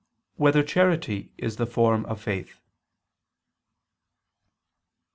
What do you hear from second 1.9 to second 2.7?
of Faith?